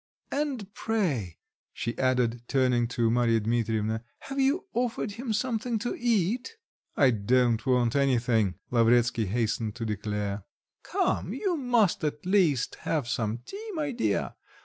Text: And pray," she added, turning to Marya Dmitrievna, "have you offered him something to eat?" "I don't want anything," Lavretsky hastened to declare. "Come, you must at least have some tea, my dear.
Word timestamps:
And 0.31 0.73
pray," 0.73 1.37
she 1.73 1.95
added, 1.99 2.41
turning 2.47 2.87
to 2.87 3.11
Marya 3.11 3.41
Dmitrievna, 3.41 4.03
"have 4.21 4.39
you 4.39 4.65
offered 4.73 5.11
him 5.11 5.31
something 5.31 5.77
to 5.77 5.93
eat?" 5.95 6.57
"I 6.97 7.11
don't 7.11 7.63
want 7.67 7.95
anything," 7.95 8.55
Lavretsky 8.71 9.27
hastened 9.27 9.75
to 9.75 9.85
declare. 9.85 10.43
"Come, 10.81 11.33
you 11.35 11.55
must 11.55 12.03
at 12.03 12.25
least 12.25 12.77
have 12.79 13.07
some 13.07 13.43
tea, 13.45 13.69
my 13.75 13.91
dear. 13.91 14.33